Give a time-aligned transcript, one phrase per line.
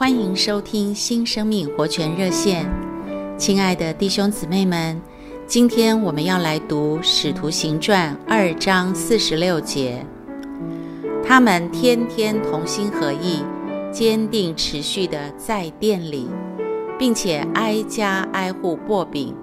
[0.00, 2.66] 欢迎收听新生命活泉热线，
[3.36, 4.98] 亲爱的弟兄姊妹们，
[5.46, 10.02] 今天我们要来读《使徒行传》二章四十六节。
[11.22, 13.44] 他们天天同心合意，
[13.92, 16.30] 坚定持续的在店里，
[16.98, 19.34] 并且挨家挨户擘饼，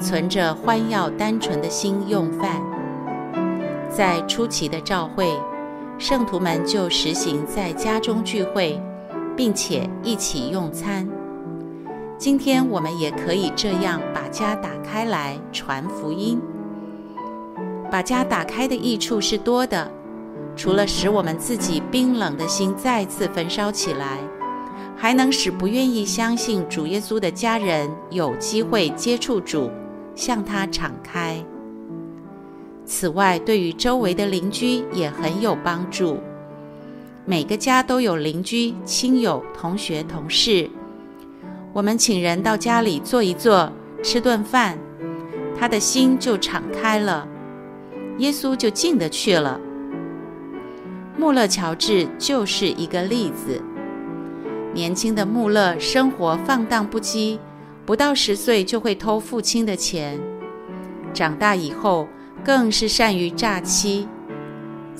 [0.00, 2.62] 存着欢要单纯的心用饭。
[3.90, 5.36] 在初期的教会，
[5.98, 8.80] 圣徒们就实行在家中聚会。
[9.40, 11.08] 并且一起用餐。
[12.18, 16.38] 今天我们也可以这样把家打开来传福音。
[17.90, 19.90] 把家打开的益处是多的，
[20.54, 24.18] 除了使我们自己冰冷的心再次焚烧起来，
[24.94, 29.70] 还能使不愿意相信主耶稣的家人有机会接触主，
[30.14, 31.42] 向他敞开。
[32.84, 36.18] 此外，对于周围的邻居也很有帮助。
[37.30, 40.68] 每个家都有邻居、亲友、同学、同事。
[41.72, 43.72] 我们请人到家里坐一坐，
[44.02, 44.76] 吃顿饭，
[45.56, 47.28] 他的心就敞开了，
[48.18, 49.60] 耶稣就进得去了。
[51.16, 53.62] 穆勒乔治就是一个例子。
[54.74, 57.38] 年轻的穆勒生活放荡不羁，
[57.86, 60.18] 不到十岁就会偷父亲的钱，
[61.14, 62.08] 长大以后
[62.44, 64.08] 更是善于诈欺。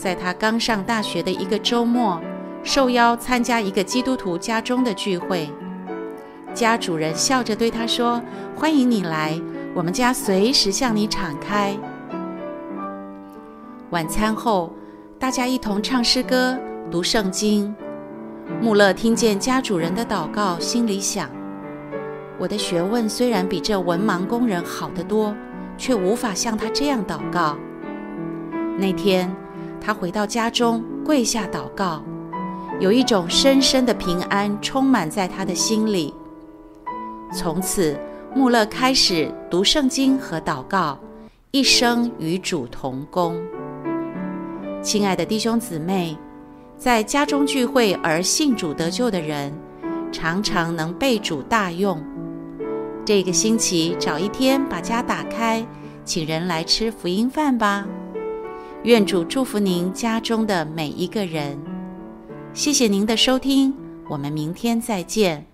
[0.00, 2.18] 在他刚上大学的一个周末，
[2.62, 5.50] 受邀参加一个基督徒家中的聚会，
[6.54, 8.18] 家主人笑着对他说
[8.56, 9.38] ：“欢迎你来，
[9.74, 11.76] 我们家随时向你敞开。”
[13.90, 14.72] 晚餐后，
[15.18, 16.58] 大家一同唱诗歌、
[16.90, 17.74] 读圣经。
[18.58, 21.28] 穆勒听见家主人的祷告，心里想
[22.40, 25.36] ：“我的学问虽然比这文盲工人好得多，
[25.76, 27.54] 却无法像他这样祷告。”
[28.80, 29.30] 那天，
[29.80, 32.02] 他回到家中，跪下祷告，
[32.78, 36.14] 有一种深深的平安充满在他的心里。
[37.32, 37.98] 从此，
[38.34, 40.98] 穆勒开始读圣经和祷告，
[41.50, 43.40] 一生与主同工。
[44.82, 46.16] 亲爱的弟兄姊妹，
[46.76, 49.52] 在家中聚会而信主得救的人，
[50.12, 52.02] 常常能被主大用。
[53.04, 55.66] 这个星期找一天把家打开，
[56.04, 57.86] 请人来吃福音饭吧。
[58.84, 61.58] 愿主祝福您家中的每一个人。
[62.54, 63.74] 谢谢您的收听，
[64.08, 65.49] 我们明天再见。